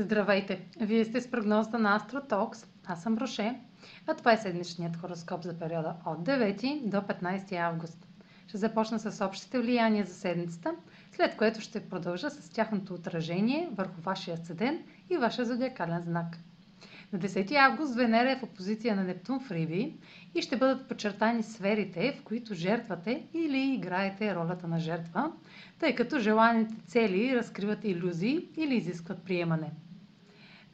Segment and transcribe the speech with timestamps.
[0.00, 0.60] Здравейте!
[0.80, 2.66] Вие сте с прогнозата на AstroTalks.
[2.86, 3.60] Аз съм Роше,
[4.06, 8.06] а това е седмичният хороскоп за периода от 9 до 15 август.
[8.46, 10.74] Ще започна с общите влияния за седмицата,
[11.12, 14.78] след което ще продължа с тяхното отражение върху вашия седен
[15.10, 16.36] и вашия зодиакален знак.
[17.12, 19.94] На 10 август Венера е в опозиция на Нептун в Риби
[20.34, 25.32] и ще бъдат подчертани сферите, в които жертвате или играете ролята на жертва,
[25.78, 29.70] тъй като желаните цели разкриват иллюзии или изискват приемане.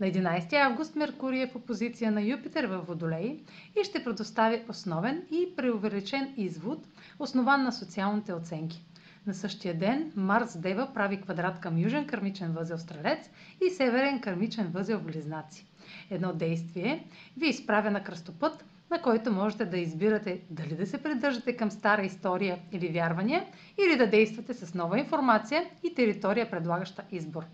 [0.01, 3.41] На 11 август Меркурий е в опозиция на Юпитер във Водолей
[3.81, 6.87] и ще предостави основен и преувеличен извод,
[7.19, 8.85] основан на социалните оценки.
[9.27, 13.31] На същия ден Марс Дева прави квадрат към южен кърмичен възел Стрелец
[13.67, 15.67] и северен кърмичен възел Близнаци.
[16.11, 17.05] Едно действие
[17.37, 22.03] ви изправя на кръстопът, на който можете да избирате дали да се придържате към стара
[22.03, 23.45] история или вярвания,
[23.87, 27.45] или да действате с нова информация и територия, предлагаща избор.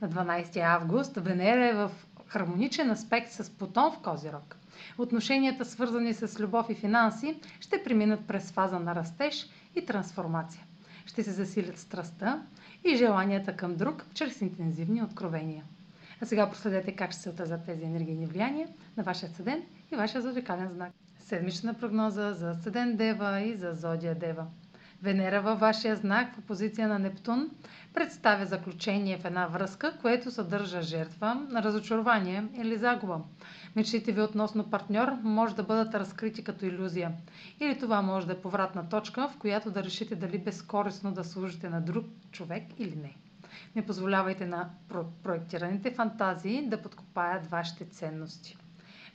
[0.00, 1.90] На 12 август Венера е в
[2.26, 4.56] хармоничен аспект с Плутон в Козирог.
[4.98, 10.64] Отношенията, свързани с любов и финанси, ще преминат през фаза на растеж и трансформация.
[11.06, 12.42] Ще се засилят страстта
[12.84, 15.64] и желанията към друг чрез интензивни откровения.
[16.20, 20.22] А сега проследете как ще се отразят тези енергийни влияния на вашия седен и вашия
[20.22, 20.92] зодиакален знак.
[21.18, 24.46] Седмична прогноза за седен Дева и за зодия Дева.
[25.02, 27.50] Венера във вашия знак в опозиция на Нептун
[27.94, 33.20] представя заключение в една връзка, което съдържа жертва, разочарование или загуба.
[33.76, 37.12] Мечтите ви относно партньор може да бъдат разкрити като иллюзия.
[37.60, 41.68] Или това може да е повратна точка, в която да решите дали безкорисно да служите
[41.68, 43.16] на друг човек или не.
[43.76, 44.70] Не позволявайте на
[45.22, 48.56] проектираните фантазии да подкопаят вашите ценности.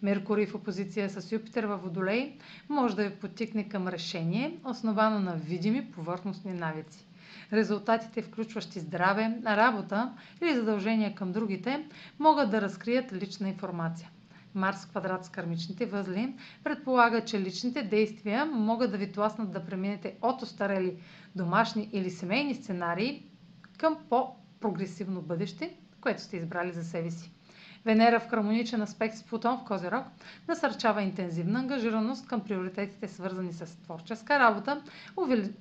[0.01, 2.37] Меркурий в опозиция с Юпитер във Водолей
[2.69, 7.07] може да ви потикне към решение, основано на видими повърхностни навици.
[7.53, 11.85] Резултатите, включващи здраве, работа или задължения към другите,
[12.19, 14.09] могат да разкрият лична информация.
[14.55, 16.33] Марс квадрат с кармичните възли
[16.63, 20.97] предполага, че личните действия могат да ви тласнат да преминете от остарели
[21.35, 23.23] домашни или семейни сценарии
[23.77, 27.31] към по-прогресивно бъдеще, което сте избрали за себе си.
[27.87, 30.03] Венера в хармоничен аспект с Плутон в Козирог
[30.47, 34.81] насърчава интензивна ангажираност към приоритетите свързани с творческа работа,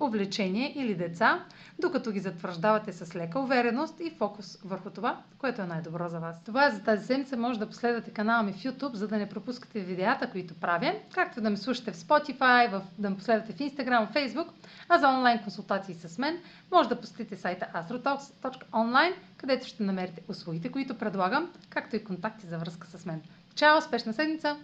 [0.01, 1.45] увлечение или деца,
[1.79, 6.45] докато ги затвърждавате с лека увереност и фокус върху това, което е най-добро за вас.
[6.45, 7.37] Това е за тази седмица.
[7.37, 11.41] Може да последвате канала ми в YouTube, за да не пропускате видеята, които правя, както
[11.41, 14.47] да ме слушате в Spotify, в, да ме последвате в Instagram, в Facebook,
[14.89, 16.39] а за онлайн консултации с мен
[16.73, 22.59] може да посетите сайта astrotalks.online, където ще намерите услугите, които предлагам, както и контакти за
[22.59, 23.23] връзка с мен.
[23.55, 23.79] Чао!
[23.79, 24.57] Успешна седмица!